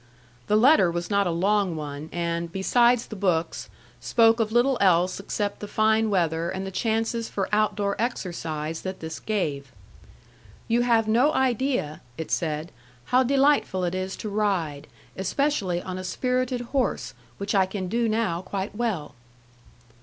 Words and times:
The 0.47 0.55
letter 0.55 0.89
was 0.89 1.11
not 1.11 1.27
a 1.27 1.29
long 1.29 1.75
one, 1.75 2.09
and, 2.11 2.51
besides 2.51 3.05
the 3.05 3.15
books, 3.15 3.69
spoke 3.99 4.39
of 4.39 4.51
little 4.51 4.79
else 4.81 5.19
except 5.19 5.59
the 5.59 5.67
fine 5.67 6.09
weather 6.09 6.49
and 6.49 6.65
the 6.65 6.71
chances 6.71 7.29
for 7.29 7.47
outdoor 7.51 7.95
exercise 8.01 8.81
that 8.81 8.99
this 8.99 9.19
gave. 9.19 9.71
"You 10.67 10.81
have 10.81 11.07
no 11.07 11.31
idea," 11.33 12.01
it 12.17 12.31
said, 12.31 12.71
"how 13.13 13.21
delightful 13.21 13.83
it 13.83 13.93
is 13.93 14.15
to 14.15 14.29
ride, 14.29 14.87
especially 15.15 15.83
on 15.83 15.99
a 15.99 16.03
spirited 16.03 16.61
horse, 16.73 17.13
which 17.37 17.53
I 17.53 17.67
can 17.67 17.87
do 17.87 18.09
now 18.09 18.41
quite 18.41 18.73
well." 18.75 19.13